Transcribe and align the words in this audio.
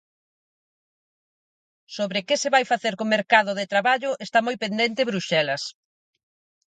Sobre 1.95 2.19
que 2.27 2.35
se 2.41 2.49
vai 2.53 2.63
facer 2.71 2.93
co 2.99 3.11
mercado 3.15 3.51
de 3.59 3.69
traballo 3.73 4.11
está 4.25 4.39
moi 4.47 4.55
pendente 4.63 5.07
Bruxelas. 5.11 5.63